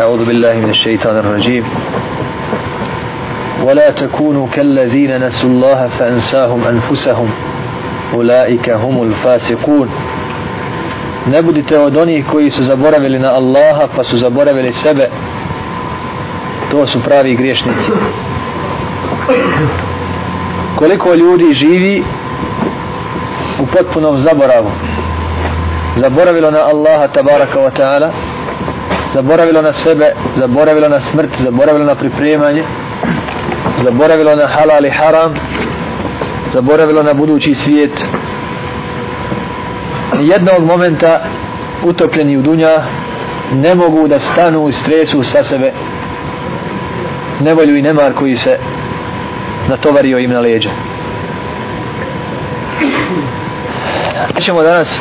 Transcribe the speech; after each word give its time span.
أعوذ 0.00 0.24
بالله 0.24 0.52
من 0.54 0.70
الشيطان 0.70 1.16
الرجيم 1.16 1.64
ولا 3.64 3.90
تكونوا 3.90 4.46
كالذين 4.52 5.24
نسوا 5.26 5.50
الله 5.50 5.88
فأنساهم 5.98 6.64
أنفسهم 6.64 7.30
أولئك 8.14 8.70
هم 8.70 9.02
الفاسقون 9.02 9.88
نبدت 11.28 11.72
ودوني 11.72 12.22
كوي 12.22 12.50
سزبورة 12.50 12.96
لنا 12.98 13.38
الله 13.38 13.86
فسزبورة 13.86 14.50
لسبع 14.52 15.06
to 16.70 16.86
su 16.86 17.00
pravi 17.00 17.34
griješnici. 17.34 17.92
Koliko 20.76 21.14
ljudi 21.14 21.54
živi 21.54 22.04
u 23.62 23.66
potpunom 23.66 24.18
zaboravu. 24.18 24.70
Zaboravilo 25.96 26.50
na 26.50 26.58
Allaha 26.58 27.08
tabaraka 27.08 27.58
wa 27.58 27.70
ta'ala 27.70 28.10
zaboravilo 29.14 29.62
na 29.62 29.72
sebe 29.72 30.12
zaboravilo 30.36 30.88
na 30.88 31.00
smrt 31.00 31.30
zaboravilo 31.38 31.84
na 31.84 31.94
pripremanje 31.94 32.64
zaboravilo 33.82 34.36
na 34.36 34.46
halal 34.46 34.86
i 34.86 34.90
haram 34.90 35.34
zaboravilo 36.52 37.02
na 37.02 37.14
budući 37.14 37.54
svijet. 37.54 38.04
Jednog 40.20 40.64
momenta 40.64 41.20
utopljeni 41.84 42.36
u 42.36 42.42
dunja 42.42 42.82
ne 43.52 43.74
mogu 43.74 44.08
da 44.08 44.18
stanu 44.18 44.68
i 44.68 44.72
stresu 44.72 45.22
sa 45.22 45.44
sebe. 45.44 45.72
Nevolju 47.40 47.76
i 47.76 47.82
nemar 47.82 48.12
koji 48.14 48.36
se 48.36 48.58
natovario 49.68 50.18
im 50.18 50.30
na 50.30 50.40
leđa 50.40 50.70
ćemo 54.40 54.62
danas 54.62 55.00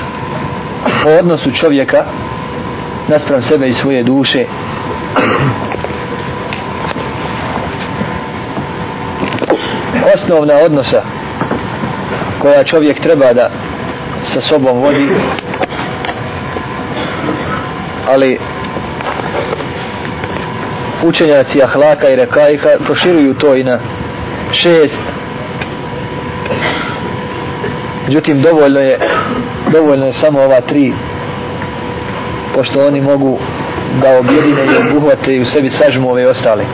o 1.06 1.20
odnosu 1.20 1.52
čovjeka 1.52 2.06
naspram 3.10 3.42
sebe 3.42 3.68
i 3.68 3.74
svoje 3.74 4.04
duše. 4.04 4.46
Osnovna 10.16 10.54
odnosa 10.66 11.02
koja 12.40 12.64
čovjek 12.64 13.00
treba 13.00 13.34
da 13.34 13.50
sa 14.22 14.42
sobom 14.42 14.80
vodi 14.80 15.08
ali 18.08 18.40
učenjaci 21.04 21.64
ahlaka 21.64 22.10
i 22.10 22.16
rekajka 22.16 22.70
proširuju 22.86 23.34
to 23.34 23.56
i 23.56 23.64
na 23.64 23.80
šest. 24.52 25.00
Međutim 28.06 28.42
dovoljno 28.42 28.80
je 28.80 29.00
dovoljno 29.72 30.06
je 30.06 30.12
samo 30.12 30.42
ova 30.42 30.62
tri 30.62 30.94
pošto 32.60 32.88
oni 32.88 33.02
mogu 33.02 33.38
da 34.02 34.18
objedine 34.20 34.66
i 34.66 34.88
obuhvate 34.88 35.36
i 35.36 35.42
u 35.42 35.46
sebi 35.46 35.70
sažmu 35.70 36.10
ove 36.10 36.28
ostale. 36.28 36.66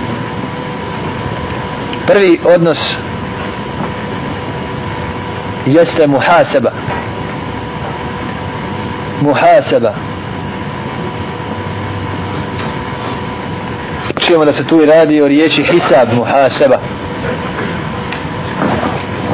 Prvi 2.07 2.39
odnos 2.55 2.97
jeste 5.65 6.07
muhaseba 6.07 6.71
muhaseba 9.21 9.93
čujemo 14.19 14.45
da 14.45 14.53
se 14.53 14.67
tu 14.67 14.85
radi 14.85 15.21
o 15.21 15.27
riječi 15.27 15.63
hisab 15.63 16.13
muhaseba 16.13 16.79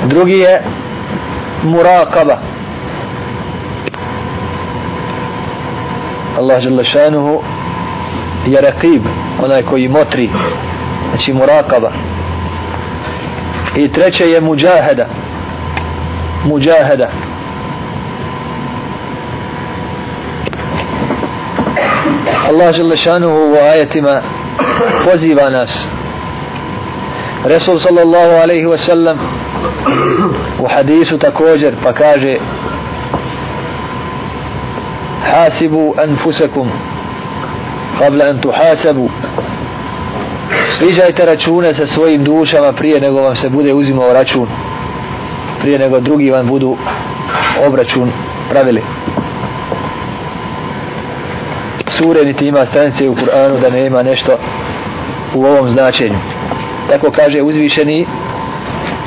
drugi 0.05 0.39
je 0.39 0.61
murakaba 1.63 2.50
Allah 6.37 6.59
žele 6.59 6.83
šanuhu 6.83 7.41
je 8.47 8.61
rakib 8.61 9.03
onaj 9.43 9.63
koji 9.63 9.87
motri 9.87 10.29
znači 11.09 11.33
murakaba. 11.33 11.91
I 13.75 13.87
treće 13.87 14.29
je 14.29 14.41
muđaheda 14.41 15.05
muđaheda 16.45 17.09
Allah 22.49 22.75
žele 22.75 22.97
šanuhu 22.97 23.35
u 23.35 23.55
ajetima 23.55 24.21
poziva 25.05 25.49
nas. 25.49 25.87
Resul 27.43 27.79
sallallahu 27.79 28.31
alaihi 28.43 28.65
wasallam 28.65 29.17
u 30.59 30.67
hadisu 30.67 31.17
također 31.17 31.73
pa 31.83 31.93
kaže 31.93 32.37
hasibu 35.21 35.95
anfusakum 36.03 36.69
qabla 37.99 38.29
an 38.29 38.41
tuhasabu. 38.41 39.09
Sviđajte 40.63 41.25
račune 41.25 41.73
sa 41.73 41.87
svojim 41.87 42.23
dušama 42.23 42.73
prije 42.73 43.01
nego 43.01 43.21
vam 43.21 43.35
se 43.35 43.49
bude 43.49 43.73
uzimao 43.73 44.13
račun. 44.13 44.47
Prije 45.61 45.79
nego 45.79 45.99
drugi 45.99 46.31
vam 46.31 46.47
budu 46.47 46.77
obračun 47.67 48.11
pravili. 48.49 48.83
Sure 51.87 52.25
niti 52.25 52.47
ima 52.47 52.65
stranice 52.65 53.09
u 53.09 53.15
Kur'anu 53.15 53.59
da 53.61 53.69
nema 53.69 54.03
nešto 54.03 54.37
u 55.35 55.45
ovom 55.45 55.69
značenju. 55.69 56.17
Tako 56.89 57.11
kaže 57.11 57.41
uzvišeni 57.41 58.07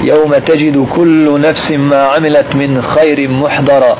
jaume 0.04 0.40
teđidu 0.40 0.86
kullu 0.94 1.38
nefsim 1.38 1.80
ma 1.80 2.08
amilat 2.16 2.54
min 2.54 2.80
hajrim 2.80 3.32
muhdara. 3.32 3.96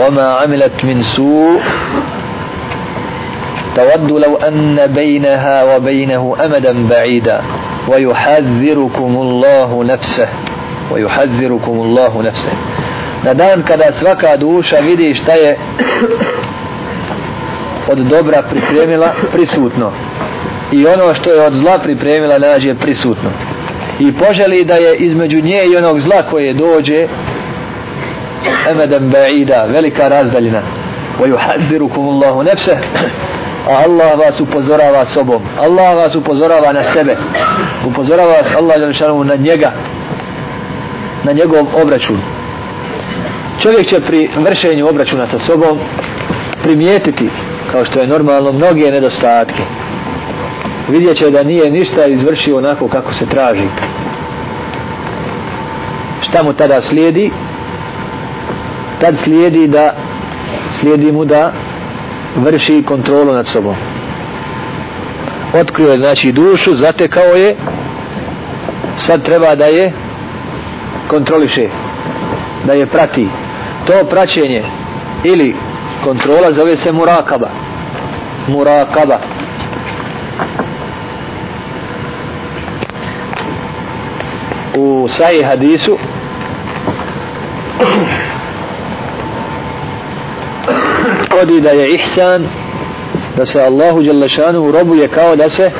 وما 0.00 0.34
عملت 0.34 0.84
من 0.84 1.02
سوء 1.02 1.60
تود 3.74 4.10
لو 4.10 4.36
أن 4.36 4.86
بينها 4.86 5.76
وبينه 5.76 6.36
أمدا 6.44 6.88
بعيدا 6.90 7.40
ويحذركم 7.88 9.16
الله 9.20 9.84
نفسه 9.84 10.28
ويحذركم 10.90 11.80
الله 11.80 12.22
نفسه 12.22 12.52
na 13.24 13.34
dan 13.34 13.62
kada 13.62 13.92
svaka 13.92 14.36
duša 14.36 14.78
vidi 14.80 15.14
šta 15.14 15.32
je 15.32 15.56
od 17.88 17.98
dobra 17.98 18.42
pripremila 18.42 19.12
prisutno 19.32 19.92
i 20.72 20.86
ono 20.86 21.14
što 21.14 21.32
je 21.32 21.40
od 21.40 21.54
zla 21.54 21.78
pripremila 21.78 22.38
nađe 22.38 22.74
prisutno 22.74 23.30
i 23.98 24.12
poželi 24.12 24.64
da 24.64 24.74
je 24.74 24.96
između 24.96 25.40
nje 25.42 25.64
i 25.64 25.76
onog 25.76 26.00
zla 26.00 26.22
koje 26.30 26.52
dođe 26.54 27.06
emedan 28.71 29.11
ba'ida 29.11 29.65
velika 29.65 30.07
razdaljina. 30.07 30.61
wa 31.19 31.27
yuhadirukum 31.27 32.07
Allahu 32.09 32.43
nefse 32.43 32.77
a 33.67 33.83
Allah 33.83 34.15
vas 34.17 34.39
upozorava 34.39 35.05
sobom. 35.05 35.41
Allah 35.59 35.95
vas 35.95 36.15
upozorava 36.15 36.73
na 36.73 36.83
sebe. 36.83 37.17
Upozorava 37.85 38.31
vas 38.31 38.55
Allah 38.55 38.75
na 39.25 39.35
njega. 39.35 39.71
Na 41.23 41.31
njegov 41.31 41.65
obračun. 41.81 42.17
Čovjek 43.61 43.87
će 43.87 43.99
pri 44.01 44.29
vršenju 44.37 44.87
obračuna 44.87 45.27
sa 45.27 45.39
sobom 45.39 45.79
primijetiti 46.63 47.29
kao 47.71 47.85
što 47.85 47.99
je 47.99 48.07
normalno 48.07 48.51
mnoge 48.51 48.91
nedostatke. 48.91 49.63
Vidjet 50.89 51.17
će 51.17 51.29
da 51.29 51.43
nije 51.43 51.71
ništa 51.71 52.05
izvršio 52.05 52.57
onako 52.57 52.87
kako 52.87 53.13
se 53.13 53.25
traži. 53.25 53.67
Šta 56.21 56.43
mu 56.43 56.53
tada 56.53 56.81
slijedi? 56.81 57.31
Tad 59.01 59.15
slijedi 59.23 59.67
da 59.67 59.95
slijedi 60.79 61.11
mu 61.11 61.25
da 61.25 61.51
vrši 62.35 62.83
kontrolu 62.87 63.33
nad 63.33 63.47
sobom. 63.47 63.75
Otkrio 65.53 65.91
je 65.91 65.97
znači 65.97 66.31
dušu 66.31 66.75
zatekao 66.75 67.35
je 67.35 67.55
sad 68.95 69.23
treba 69.23 69.55
da 69.55 69.65
je 69.65 69.93
kontroliše 71.07 71.67
da 72.65 72.73
je 72.73 72.85
prati. 72.85 73.27
To 73.87 74.07
praćenje 74.09 74.63
ili 75.23 75.55
kontrola 76.03 76.51
zove 76.51 76.77
se 76.77 76.91
murakaba. 76.91 77.49
Murakaba. 78.47 79.19
U 84.77 85.07
sahih 85.09 85.45
hadisu 85.45 85.97
odi 91.41 91.61
da 91.61 91.69
je 91.69 91.93
ihsan 91.93 92.47
da 93.37 93.45
se 93.45 93.61
Allahu 93.61 94.01
Đelešanu 94.01 94.71
robuje 94.71 95.07
kao 95.07 95.35
da 95.35 95.49
se 95.49 95.71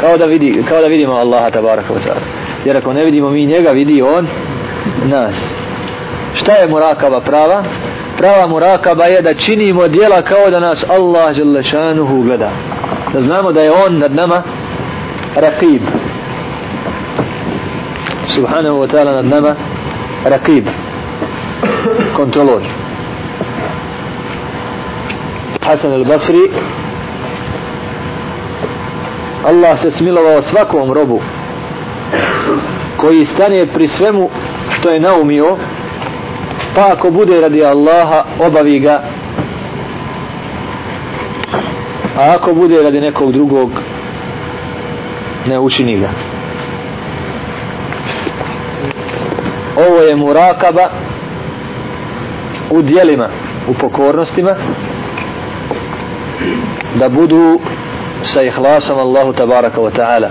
kao 0.00 0.18
da 0.18 0.24
vidi 0.24 0.64
kao 0.68 0.80
da 0.80 0.86
vidimo 0.86 1.12
Allaha 1.12 1.50
tabaraka 1.50 1.94
wa 1.94 1.98
ta'ala. 1.98 2.20
Jer 2.64 2.76
ako 2.76 2.92
ne 2.92 3.04
vidimo 3.04 3.30
mi 3.30 3.46
njega 3.46 3.70
vidi 3.70 4.02
on 4.02 4.26
nas. 5.04 5.50
Šta 6.34 6.52
je 6.52 6.68
murakaba 6.68 7.20
prava? 7.20 7.64
Prava 8.18 8.46
murakaba 8.46 9.04
je 9.04 9.22
da 9.22 9.34
činimo 9.34 9.88
dijela 9.88 10.22
kao 10.22 10.50
da 10.50 10.60
nas 10.60 10.84
Allah 10.90 11.36
Đalešanu 11.36 12.22
gleda. 12.22 12.50
Da 13.12 13.20
znamo 13.20 13.52
da 13.52 13.62
je 13.62 13.72
on 13.72 13.98
nad 13.98 14.14
nama 14.14 14.42
rakib 15.34 15.82
subhanahu 18.26 18.78
wa 18.78 18.86
ta'ala 18.86 19.14
nad 19.14 19.24
nama 19.24 19.54
rakib 20.24 20.66
kontrolor. 22.16 22.62
Hasan 25.68 25.92
al-Basri. 25.92 26.48
Allah 29.44 29.78
se 29.78 29.90
smilovao 29.90 30.42
svakom 30.42 30.92
robu 30.92 31.20
koji 32.96 33.24
stane 33.24 33.66
pri 33.66 33.88
svemu 33.88 34.28
što 34.70 34.90
je 34.90 35.00
naumio 35.00 35.56
pa 36.74 36.92
ako 36.92 37.10
bude 37.10 37.40
radi 37.40 37.64
Allaha 37.64 38.24
obavi 38.40 38.78
ga. 38.78 39.02
A 42.18 42.34
ako 42.34 42.54
bude 42.54 42.82
radi 42.82 43.00
nekog 43.00 43.32
drugog 43.32 43.70
ne 45.46 45.58
učini 45.58 45.98
ga. 45.98 46.08
Ovo 49.76 50.00
je 50.00 50.16
murakaba 50.16 50.90
u 52.70 52.82
dijelima 52.82 53.28
u 53.68 53.74
pokornostima 53.74 54.54
da 56.94 57.08
budu 57.08 57.60
sa 58.22 58.42
ihlasom 58.42 58.98
Allahu 58.98 59.32
tabaraka 59.32 59.80
wa 59.80 59.90
ta'ala. 59.90 60.30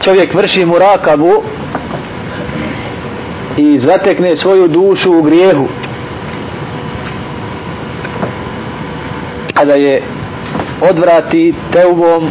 Čovjek 0.00 0.34
vrši 0.34 0.64
murakabu 0.64 1.42
i 3.56 3.78
zatekne 3.78 4.36
svoju 4.36 4.68
dušu 4.68 5.18
u 5.18 5.22
grijehu. 5.22 5.68
Kada 9.54 9.74
je 9.74 10.02
odvrati 10.90 11.54
teubom 11.72 12.30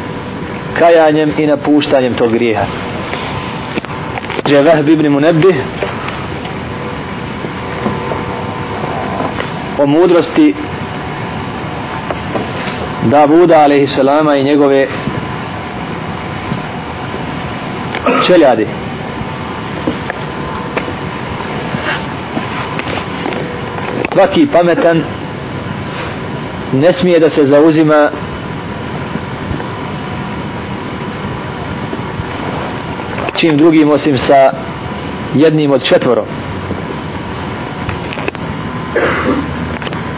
kajanjem 0.79 1.31
i 1.37 1.47
napuštanjem 1.47 2.13
tog 2.13 2.31
grijeha. 2.31 2.65
Dževeh 4.45 4.79
ibn 4.79 5.07
Munebbi 5.09 5.55
o 9.77 9.85
mudrosti 9.85 10.55
Davuda 13.05 13.57
a.s. 13.59 13.97
i 14.39 14.43
njegove 14.43 14.87
čeljadi 18.25 18.67
svaki 24.13 24.47
pametan 24.51 25.03
ne 26.73 26.93
smije 26.93 27.19
da 27.19 27.29
se 27.29 27.45
zauzima 27.45 28.09
čim 33.35 33.57
drugim 33.57 33.91
osim 33.91 34.17
sa 34.17 34.51
jednim 35.35 35.71
od 35.71 35.83
četvoro 35.83 36.25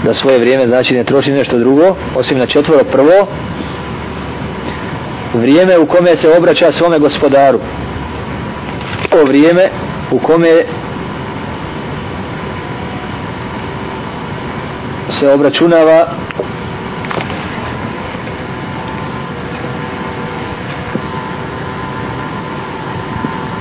da 0.09 0.13
svoje 0.13 0.39
vrijeme 0.39 0.67
znači 0.67 0.95
ne 0.95 1.03
troši 1.03 1.31
nešto 1.31 1.57
drugo 1.57 1.95
osim 2.15 2.37
na 2.37 2.45
četvoro 2.45 2.83
prvo 2.83 3.27
vrijeme 5.33 5.77
u 5.77 5.85
kome 5.85 6.15
se 6.15 6.31
obraća 6.37 6.71
svome 6.71 6.99
gospodaru 6.99 7.59
to 9.09 9.23
vrijeme 9.23 9.69
u 10.11 10.19
kome 10.19 10.63
se 15.09 15.29
obračunava 15.29 16.07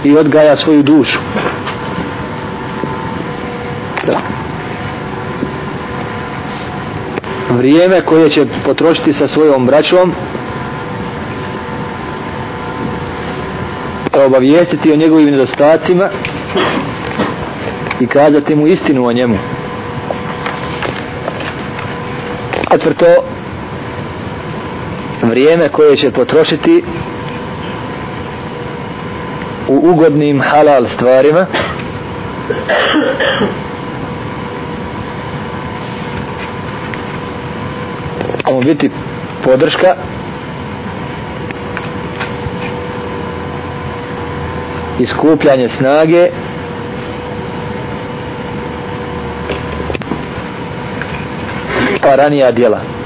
i 0.04 0.16
odgaja 0.16 0.56
svoju 0.56 0.82
dušu 0.82 1.18
da. 4.06 4.37
Vrijeme 7.58 8.00
koje 8.00 8.30
će 8.30 8.46
potrošiti 8.64 9.12
sa 9.12 9.28
svojom 9.28 9.66
braćom 9.66 10.12
obavijestiti 14.26 14.92
o 14.92 14.96
njegovim 14.96 15.30
nedostacima 15.30 16.08
i 18.00 18.06
kazati 18.06 18.54
mu 18.54 18.66
istinu 18.66 19.06
o 19.06 19.12
njemu. 19.12 19.38
Četvrto 22.70 23.06
vrijeme 25.22 25.68
koje 25.68 25.96
će 25.96 26.10
potrošiti 26.10 26.84
u 29.68 29.90
ugodnim 29.90 30.40
halal 30.40 30.84
stvarima 30.84 31.46
a 38.48 38.60
biti 38.60 38.90
podrška 39.44 39.94
iskupljanje 45.00 45.68
snage 45.68 46.28
pa 52.02 52.14
ranija 52.16 52.52
djela. 52.52 52.80